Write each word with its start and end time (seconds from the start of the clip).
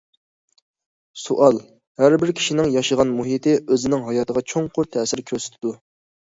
سوئال: 1.23 1.59
ھەربىر 2.05 2.33
كىشىنىڭ 2.41 2.73
ياشىغان 2.77 3.13
مۇھىتى 3.21 3.55
ئۆزىنىڭ 3.61 4.05
ھاياتىغا 4.11 4.47
چوڭقۇر 4.55 4.93
تەسىر 4.99 5.27
كۆرسىتىدۇ. 5.33 5.79